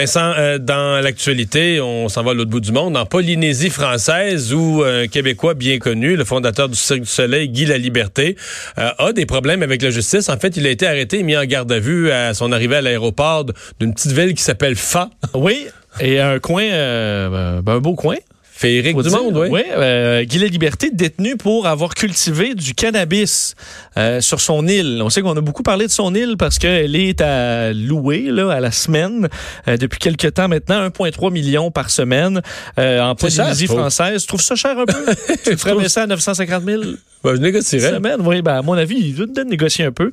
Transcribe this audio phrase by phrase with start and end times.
[0.00, 4.54] Vincent, euh, dans l'actualité, on s'en va à l'autre bout du monde, en Polynésie française,
[4.54, 8.34] où un Québécois bien connu, le fondateur du Cirque du Soleil, Guy Laliberté,
[8.78, 10.30] euh, a des problèmes avec la justice.
[10.30, 12.76] En fait, il a été arrêté et mis en garde à vue à son arrivée
[12.76, 13.44] à l'aéroport
[13.78, 15.10] d'une petite ville qui s'appelle Fa.
[15.34, 15.66] Oui,
[16.00, 18.16] et un coin, euh, ben, un beau coin.
[18.60, 19.48] Féerique du monde, oui.
[19.50, 23.54] Oui, euh, Guy Liberté détenu pour avoir cultivé du cannabis
[23.96, 25.00] euh, sur son île.
[25.02, 28.50] On sait qu'on a beaucoup parlé de son île parce qu'elle est à louer là,
[28.50, 29.30] à la semaine
[29.66, 32.42] euh, depuis quelques temps maintenant, 1,3 million par semaine
[32.76, 34.20] en Polynésie française.
[34.20, 35.06] Tu trouves ça cher un peu?
[35.42, 36.82] tu ferais ça à 950 000?
[37.22, 37.90] Ben, je négocierais.
[37.90, 40.10] Semaine, oui, ben, à mon avis, il doit négocier un peu.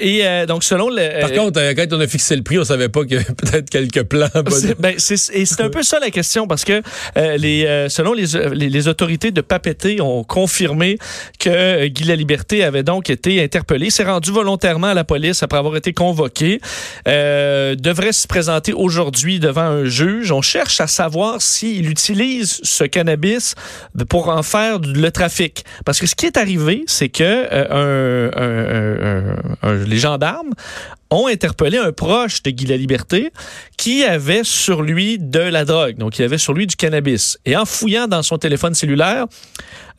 [0.00, 1.20] Et donc, selon le.
[1.20, 3.68] Par contre, quand on a fixé le prix, on savait pas qu'il y avait peut-être
[3.68, 4.28] quelques plans.
[4.50, 6.82] C'est, ben, c'est, et c'est un peu ça la question parce que
[7.36, 10.98] les, euh, selon les, les, autorités de Papeete ont confirmé
[11.38, 15.58] que Guy La Liberté avait donc été interpellé, s'est rendu volontairement à la police après
[15.58, 16.60] avoir été convoqué,
[17.06, 20.32] devrait se présenter aujourd'hui devant un juge.
[20.32, 23.54] On cherche à savoir s'il utilise ce cannabis
[24.08, 25.64] pour en faire le trafic.
[25.84, 27.46] Parce que ce qui est arrivé, c'est que
[29.64, 30.52] euh, les gendarmes
[31.14, 33.30] ont interpellé un proche de Guy La Liberté
[33.76, 35.96] qui avait sur lui de la drogue.
[35.96, 37.38] Donc, il avait sur lui du cannabis.
[37.44, 39.26] Et en fouillant dans son téléphone cellulaire,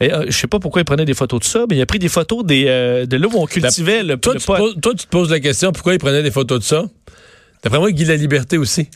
[0.02, 1.86] et, euh, je sais pas pourquoi il prenait des photos de ça, mais il a
[1.86, 4.76] pris des photos des, euh, de là où on cultivait le, toi, le tu poses,
[4.82, 6.84] toi, tu te poses la question pourquoi il prenait des photos de ça?
[7.64, 8.90] D'après moi, Guy La Liberté aussi.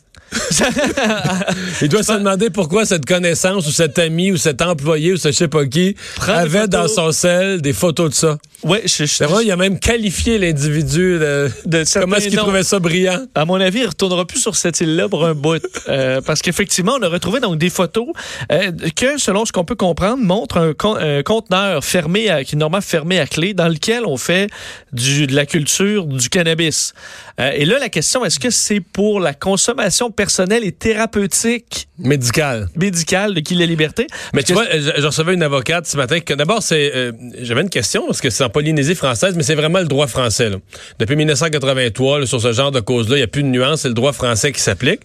[1.82, 5.30] Il doit se demander pourquoi cette connaissance ou cet ami ou cet employé ou ce
[5.30, 8.38] je sais pas qui Prends avait dans son sel des photos de ça.
[8.64, 12.64] Ouais, je, je, vrai, il a même qualifié l'individu de, de comment est-ce qu'il trouvait
[12.64, 13.26] ça brillant?
[13.34, 16.98] À mon avis, il retournera plus sur cette île-là pour un bout, euh, parce qu'effectivement,
[17.00, 18.08] on a retrouvé donc des photos
[18.52, 22.56] euh, que, selon ce qu'on peut comprendre, montrent un, con, un, conteneur fermé, à, qui
[22.56, 24.50] est normalement fermé à clé, dans lequel on fait
[24.92, 26.94] du, de la culture du cannabis.
[27.40, 32.68] Euh, et là, la question, est-ce que c'est pour la consommation personnelle et thérapeutique médicale
[32.76, 36.20] médicale de qui la liberté Mais tu vois, je, je, recevais une avocate ce matin
[36.20, 39.56] que d'abord c'est euh, j'avais une question parce que c'est en Polynésie française mais c'est
[39.56, 40.58] vraiment le droit français là.
[41.00, 43.88] Depuis 1983 là, sur ce genre de cause-là, il y a plus de nuances, c'est
[43.88, 45.00] le droit français qui s'applique.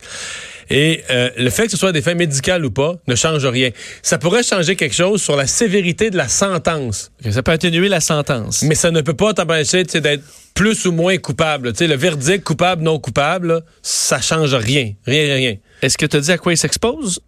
[0.70, 3.70] Et euh, le fait que ce soit des fins médicales ou pas ne change rien.
[4.02, 7.12] Ça pourrait changer quelque chose sur la sévérité de la sentence.
[7.30, 8.62] Ça peut atténuer la sentence.
[8.62, 10.24] Mais ça ne peut pas t'empêcher d'être
[10.54, 11.72] plus ou moins coupable.
[11.78, 14.92] le verdict coupable, non coupable, là, ça change rien.
[15.06, 15.56] Rien, rien.
[15.82, 17.20] Est-ce que tu as dit à quoi il s'expose?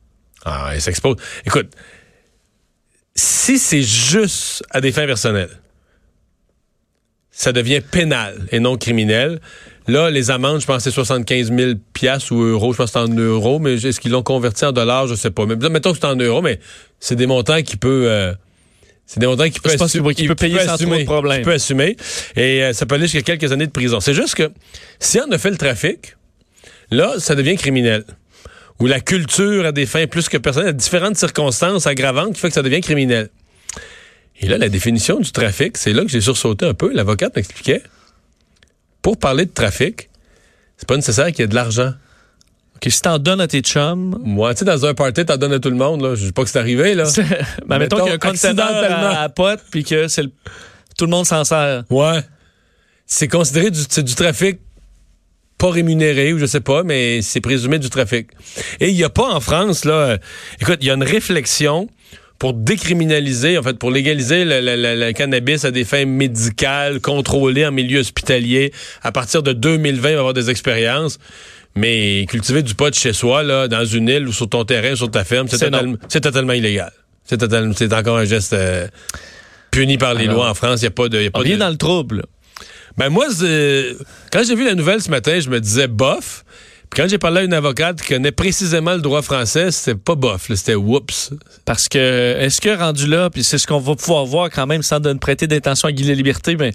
[0.44, 1.16] Ah, il s'expose.
[1.44, 1.72] Écoute,
[3.14, 5.60] si c'est juste à des fins personnelles,
[7.30, 9.40] ça devient pénal et non criminel.
[9.88, 12.72] Là, les amendes, je pense c'est 75 000 piastres ou euros.
[12.72, 15.06] Je pense que c'est en euros, mais est-ce qu'ils l'ont converti en dollars?
[15.06, 15.46] Je sais pas.
[15.46, 16.58] Mais mettons que c'est en euros, mais
[16.98, 18.06] c'est des montants qui peuvent...
[18.06, 18.34] Euh,
[19.06, 21.52] c'est des montants qui peut, assumer, peut, qui peut payer sans assumer, trop de peut
[21.52, 21.96] assumer.
[22.34, 24.00] Et euh, ça peut aller jusqu'à quelques années de prison.
[24.00, 24.50] C'est juste que
[24.98, 26.16] si on a fait le trafic,
[26.90, 28.02] là, ça devient criminel.
[28.80, 32.48] Ou la culture à des fins plus que personnelles, à différentes circonstances aggravantes qui fait
[32.48, 33.28] que ça devient criminel.
[34.40, 36.92] Et là, la définition du trafic, c'est là que j'ai sursauté un peu.
[36.92, 37.82] L'avocate m'expliquait.
[39.06, 40.10] Pour parler de trafic,
[40.76, 41.92] c'est pas nécessaire qu'il y ait de l'argent.
[42.74, 44.20] OK, si t'en donnes à tes chums.
[44.24, 46.16] Moi, tu sais, dans un party, t'en donnes à tout le monde, là.
[46.16, 47.04] Je sais pas que c'est arrivé, là.
[47.68, 50.32] ben, mettons, mettons qu'il y a un conteneur à, à pote, puis que c'est le...
[50.98, 51.84] tout le monde s'en sert.
[51.88, 52.18] Ouais.
[53.06, 54.58] C'est considéré du, du trafic
[55.56, 58.30] pas rémunéré ou je sais pas, mais c'est présumé du trafic.
[58.80, 60.18] Et il y a pas en France, là, euh,
[60.60, 61.88] écoute, il y a une réflexion
[62.38, 67.00] pour décriminaliser, en fait, pour légaliser le, le, le, le, cannabis à des fins médicales,
[67.00, 68.72] contrôlées en milieu hospitalier.
[69.02, 71.18] À partir de 2020, il va y avoir des expériences.
[71.76, 75.10] Mais cultiver du pot chez soi, là, dans une île ou sur ton terrain, sur
[75.10, 76.92] ta ferme, c'est totalement, totalement, illégal.
[77.24, 78.88] C'est totalement, c'est encore un geste euh,
[79.70, 80.80] puni par les Alors, lois en France.
[80.80, 81.56] Il y a pas de, y a pas on de...
[81.56, 82.24] dans le trouble.
[82.96, 83.26] Ben moi,
[84.32, 86.44] quand j'ai vu la nouvelle ce matin, je me disais bof.
[86.90, 90.14] Puis quand j'ai parlé à une avocate qui connaît précisément le droit français, c'était pas
[90.14, 91.32] bof, c'était whoops.
[91.64, 94.82] Parce que, est-ce que rendu là, puis c'est ce qu'on va pouvoir voir quand même
[94.82, 96.72] sans donner prêter d'intention à Guy Liberté, mais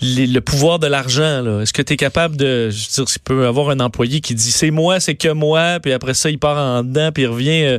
[0.00, 3.22] les, le pouvoir de l'argent, est-ce que tu es capable de, je veux dire, s'il
[3.22, 6.38] peut avoir un employé qui dit c'est moi, c'est que moi, puis après ça, il
[6.38, 7.64] part en dedans, puis il revient.
[7.64, 7.78] Euh,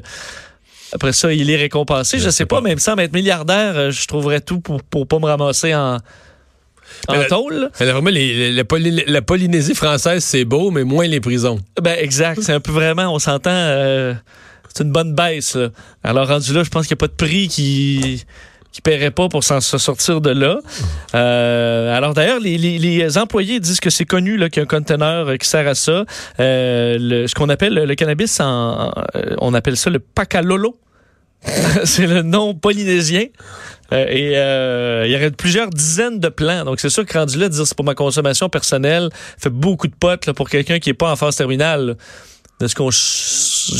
[0.94, 2.20] après ça, il est récompensé.
[2.20, 5.08] Je, je sais pas, pas, même sans être milliardaire, euh, je trouverais tout pour, pour
[5.08, 5.98] pas me ramasser en,
[7.08, 7.70] en la, tôle.
[7.80, 11.60] vraiment, les, la, Poly, la, Polynésie française, c'est beau, mais moins les prisons.
[11.82, 12.42] Ben exact.
[12.42, 14.14] C'est un peu vraiment, on s'entend, euh,
[14.74, 15.56] c'est une bonne baisse.
[15.56, 15.70] Là.
[16.04, 18.24] Alors rendu là, je pense qu'il n'y a pas de prix qui
[18.72, 20.60] qui paierait pas pour s'en sortir de là.
[21.14, 24.66] Euh, alors d'ailleurs, les, les, les, employés disent que c'est connu qu'il y a un
[24.66, 26.06] conteneur qui sert à ça.
[26.40, 28.92] Euh, le, ce qu'on appelle le, cannabis, en,
[29.38, 30.76] on appelle ça le pacalolo.
[31.84, 33.26] c'est le nom polynésien.
[33.94, 36.66] Euh, et euh, il y aurait plusieurs dizaines de plans.
[36.66, 39.96] Donc, c'est sûr que rendu là, dire c'est pour ma consommation personnelle, fait beaucoup de
[39.96, 41.96] potes là, pour quelqu'un qui est pas en phase terminale.
[42.60, 42.90] de ce qu'on.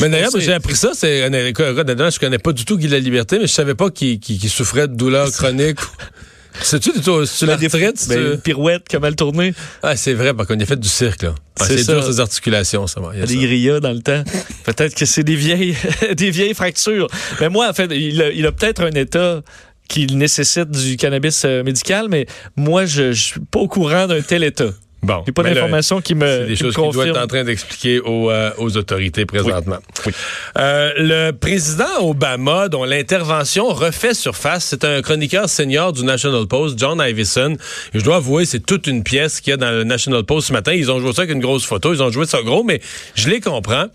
[0.00, 0.92] Mais d'ailleurs, j'ai appris ça.
[0.94, 4.94] C'est je connais pas du tout Guy Liberté, mais je savais pas qu'il souffrait de
[4.94, 5.80] douleurs chroniques.
[6.62, 8.06] C'est-tu sur la retraite?
[8.08, 9.54] Ben, une pirouette, comment elle tournait?
[9.82, 11.34] Ah, c'est vrai, parce qu'on a fait du cirque, là.
[11.58, 13.12] Ah, c'est dur, ces articulations, ça va.
[13.12, 14.22] Des grillas dans le temps.
[14.64, 15.76] peut-être que c'est des vieilles,
[16.16, 17.08] des vieilles fractures.
[17.40, 19.42] Mais moi, en fait, il a, peut-être un état
[19.88, 22.26] qui nécessite du cannabis euh, médical, mais
[22.56, 24.70] moi, je, je suis pas au courant d'un tel état.
[25.04, 27.26] Bon, Il n'y a pas d'informations qui me C'est des choses qu'il doit être en
[27.26, 29.76] train d'expliquer aux, euh, aux, autorités présentement.
[30.56, 36.78] Euh, le président Obama, dont l'intervention refait surface, c'est un chroniqueur senior du National Post,
[36.78, 37.56] John Ivison.
[37.92, 40.52] je dois avouer, c'est toute une pièce qu'il y a dans le National Post ce
[40.54, 40.72] matin.
[40.72, 42.80] Ils ont joué ça avec une grosse photo, ils ont joué ça gros, mais
[43.14, 43.88] je les comprends.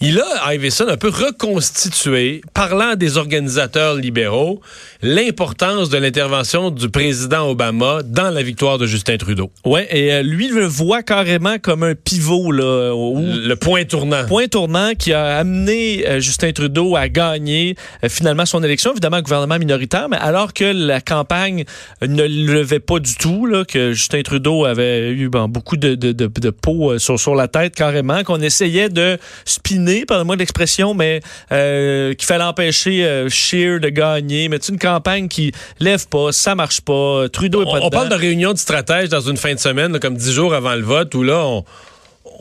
[0.00, 4.60] Il a, Iveson, un peu reconstitué, parlant des organisateurs libéraux,
[5.02, 9.50] l'importance de l'intervention du président Obama dans la victoire de Justin Trudeau.
[9.64, 14.26] Ouais, et euh, lui le voit carrément comme un pivot là, le point tournant.
[14.26, 19.18] Point tournant qui a amené euh, Justin Trudeau à gagner euh, finalement son élection, évidemment
[19.18, 21.64] un gouvernement minoritaire, mais alors que la campagne
[22.02, 26.26] ne levait pas du tout, là, que Justin Trudeau avait eu beaucoup de, de, de,
[26.26, 32.26] de peau sur, sur la tête carrément, qu'on essayait de spinner, pardonnez-moi l'expression, mais qu'il
[32.26, 37.62] fallait empêcher Scheer de gagner, mais une campagne qui lève pas, ça marche pas, Trudeau
[37.62, 40.16] est pas On, on parle de réunion de stratège dans une fin de semaine, comme
[40.16, 41.64] dix jours avant le vote, où là, on,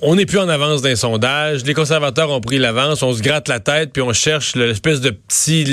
[0.06, 1.64] on n'est plus en avance d'un sondage.
[1.64, 3.02] Les conservateurs ont pris l'avance.
[3.04, 5.64] On se gratte la tête puis on cherche l'espèce de petit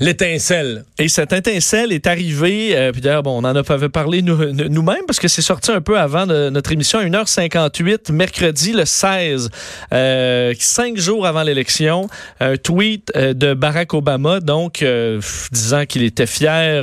[0.00, 0.84] l'étincelle.
[0.98, 2.76] Et cette étincelle est arrivée.
[2.76, 5.98] Euh, puis d'ailleurs, bon, on en avait parlé nous-mêmes parce que c'est sorti un peu
[5.98, 9.50] avant notre émission à 1h58 mercredi le 16,
[9.92, 12.08] euh, cinq jours avant l'élection,
[12.40, 14.84] un tweet euh, de Barack Obama, donc
[15.52, 16.82] disant qu'il était fier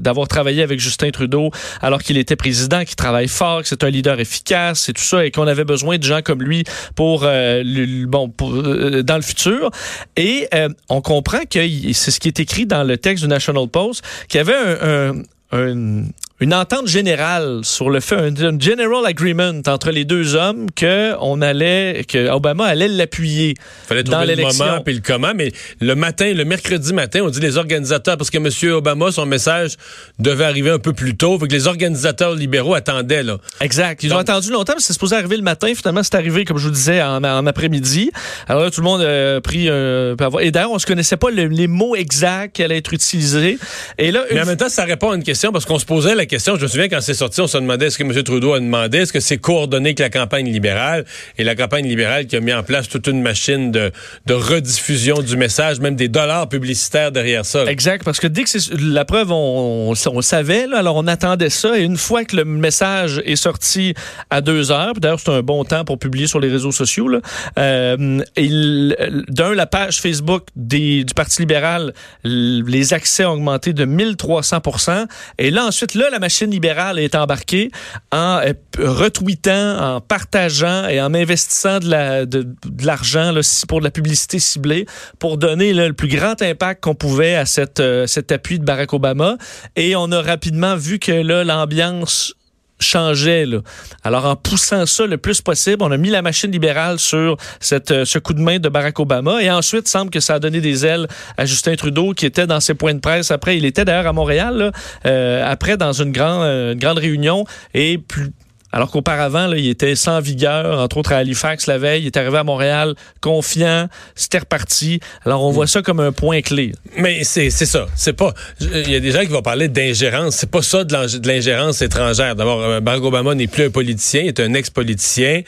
[0.00, 1.50] d'avoir travaillé avec Justin Trudeau
[1.82, 5.30] alors qu'il était président, qu'il travaille fort, que c'est un leader efficace et tout et
[5.30, 6.64] qu'on avait besoin de gens comme lui
[6.94, 7.62] pour, euh,
[8.06, 9.70] bon, euh, dans le futur.
[10.16, 11.60] Et euh, on comprend que
[11.92, 15.22] c'est ce qui est écrit dans le texte du National Post, qu'il y avait un,
[15.52, 16.04] un,
[16.40, 21.42] une entente générale sur le fait, un, general agreement entre les deux hommes que on
[21.42, 23.54] allait, que Obama allait l'appuyer.
[23.86, 27.40] Fallait trouver le moment puis le comment, mais le matin, le mercredi matin, on dit
[27.40, 28.72] les organisateurs parce que M.
[28.72, 29.76] Obama, son message
[30.18, 33.36] devait arriver un peu plus tôt, fait que les organisateurs libéraux attendaient là.
[33.60, 34.02] Exact.
[34.02, 35.70] Ils ont attendu longtemps, mais c'est supposé arriver le matin.
[35.74, 38.10] Finalement, c'est arrivé, comme je vous disais, en, après-midi.
[38.48, 40.16] Alors là, tout le monde a pris un.
[40.40, 43.58] Et d'ailleurs, on se connaissait pas les mots exacts qui allaient être utilisés.
[43.98, 46.14] Et là, mais en même temps, ça répond à une question parce qu'on se posait
[46.14, 48.22] la question, je me souviens quand c'est sorti, on se demandait est-ce que M.
[48.22, 51.04] Trudeau a demandé, est-ce que c'est coordonné avec la campagne libérale?
[51.38, 53.90] Et la campagne libérale qui a mis en place toute une machine de,
[54.26, 57.64] de rediffusion du message, même des dollars publicitaires derrière ça.
[57.64, 61.50] Exact, parce que dès que c'est la preuve, on, on, savait, là, alors on attendait
[61.50, 61.76] ça.
[61.76, 63.94] Et une fois que le message est sorti
[64.30, 67.18] à deux heures, d'ailleurs c'est un bon temps pour publier sur les réseaux sociaux, là,
[67.58, 71.92] euh, d'un, la page Facebook des, du Parti libéral,
[72.22, 75.06] les accès ont augmenté de 1300%
[75.38, 77.70] et là ensuite, là, la machine libérale est embarquée
[78.12, 82.46] en euh, retweetant, en partageant et en investissant de
[82.84, 83.32] l'argent
[83.68, 84.86] pour de la publicité ciblée
[85.18, 87.44] pour donner le plus grand impact qu'on pouvait à
[87.80, 89.36] euh, cet appui de Barack Obama.
[89.76, 92.34] Et on a rapidement vu que l'ambiance
[92.80, 93.46] changeait.
[93.46, 93.58] Là.
[94.02, 97.90] Alors, en poussant ça le plus possible, on a mis la machine libérale sur cette,
[97.90, 99.42] euh, ce coup de main de Barack Obama.
[99.42, 102.46] Et ensuite, il semble que ça a donné des ailes à Justin Trudeau, qui était
[102.46, 103.30] dans ses points de presse.
[103.30, 104.72] Après, il était d'ailleurs à Montréal, là,
[105.06, 107.44] euh, après, dans une, grand, euh, une grande réunion.
[107.74, 108.30] Et plus
[108.72, 112.38] alors qu'auparavant, il était sans vigueur, entre autres à Halifax la veille, il est arrivé
[112.38, 115.00] à Montréal confiant, c'était reparti.
[115.24, 116.72] Alors on voit ça comme un point clé.
[116.96, 120.50] Mais c'est ça, c'est pas il y a des gens qui vont parler d'ingérence, c'est
[120.50, 122.36] pas ça de l'ingérence étrangère.
[122.36, 125.42] D'abord euh, Barack Obama n'est plus un politicien, il est un ex-politicien.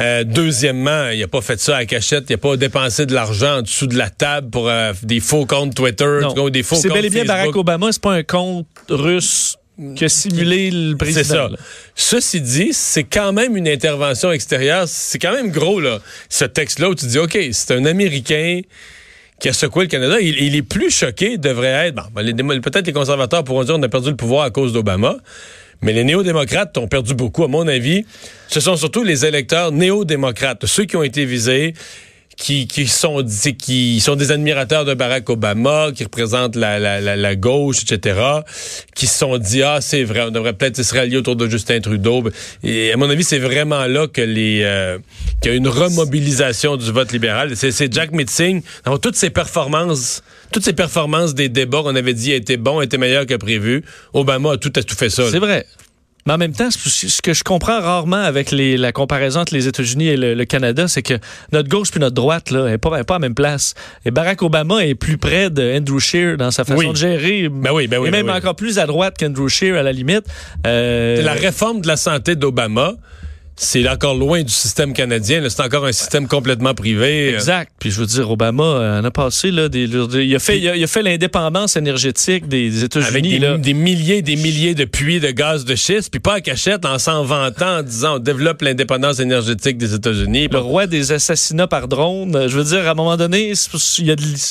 [0.00, 3.58] Euh, deuxièmement, il a pas fait ça à cachette, il a pas dépensé de l'argent
[3.58, 6.88] en dessous de la table pour euh, des faux comptes Twitter, des faux comptes C'est
[6.88, 9.56] bel et bien Barack Obama, c'est pas un compte russe
[9.96, 11.22] que simuler le président.
[11.22, 12.20] C'est ça.
[12.20, 14.84] Ceci dit, c'est quand même une intervention extérieure.
[14.86, 15.98] C'est quand même gros, là.
[16.28, 18.60] Ce texte-là où tu dis, OK, c'est un Américain
[19.40, 20.20] qui a secoué le Canada.
[20.20, 21.94] Il, est plus choqué, devrait être.
[21.94, 22.02] Bon,
[22.60, 25.16] peut-être les conservateurs pourront dire on a perdu le pouvoir à cause d'Obama.
[25.80, 28.04] Mais les néo-démocrates ont perdu beaucoup, à mon avis.
[28.46, 31.74] Ce sont surtout les électeurs néo-démocrates, ceux qui ont été visés
[32.42, 33.24] qui, qui, sont,
[33.56, 38.20] qui sont des admirateurs de Barack Obama, qui représentent la, la, la, gauche, etc.,
[38.96, 41.78] qui se sont dit, ah, c'est vrai, on devrait peut-être se rallier autour de Justin
[41.78, 42.24] Trudeau.
[42.64, 44.98] Et à mon avis, c'est vraiment là que les euh,
[45.40, 47.52] qu'il y a une remobilisation du vote libéral.
[47.54, 52.32] C'est Jack Mitzing, dans toutes ses performances, toutes ses performances des débats qu'on avait dit
[52.32, 53.84] étaient bons, étaient meilleurs que prévu.
[54.14, 55.30] Obama a tout, a tout fait ça.
[55.30, 55.64] C'est vrai.
[56.26, 59.66] Mais en même temps, ce que je comprends rarement avec les, la comparaison entre les
[59.66, 61.14] États-Unis et le, Canada, c'est que
[61.52, 63.74] notre gauche puis notre droite là, est pas, pas à la même place.
[64.04, 67.48] Et Barack Obama est plus près de Andrew Scheer dans sa façon de gérer.
[67.48, 69.92] Ben oui, ben oui, et même ben encore plus à droite qu'Andrew Scheer à la
[69.92, 70.24] limite.
[70.66, 71.22] Euh...
[71.22, 72.94] La réforme de la santé d'Obama
[73.56, 75.42] c'est encore loin du système canadien.
[75.48, 77.34] C'est encore un système complètement privé.
[77.34, 77.72] Exact.
[77.78, 80.82] Puis je veux dire, Obama euh, en a passé là, des, il a fait, il
[80.82, 83.44] a, fait l'indépendance énergétique des États-Unis.
[83.44, 86.84] Avec des, milliers, des milliers de puits de gaz de schiste, puis pas à cachette
[86.86, 90.48] en s'en vantant, en disant on développe l'indépendance énergétique des États-Unis.
[90.50, 92.48] Le roi des assassinats par drone.
[92.48, 93.52] Je veux dire, à un moment donné,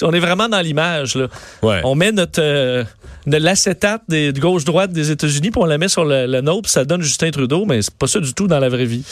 [0.04, 1.18] on est vraiment dans l'image.
[1.62, 1.82] Ouais.
[1.84, 2.84] On met notre euh,
[3.28, 6.86] de l'acétate de gauche-droite des États-Unis, puis on la met sur le, le nôtre, ça
[6.86, 9.04] donne Justin Trudeau, mais c'est pas ça du tout dans la vraie vie.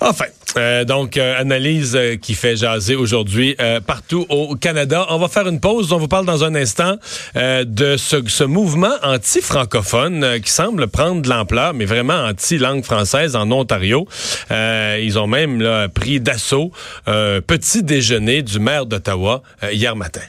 [0.00, 0.26] Enfin,
[0.56, 5.06] euh, donc, euh, analyse euh, qui fait jaser aujourd'hui partout au Canada.
[5.10, 5.92] On va faire une pause.
[5.92, 6.96] On vous parle dans un instant
[7.34, 14.06] de ce, mouvement anti-francophone qui semble prendre de l'ampleur, mais vraiment anti-langue française en Ontario.
[14.50, 16.72] ils ont même pris d'assaut
[17.06, 20.22] un petit déjeuner du maire d'Ottawa hier matin.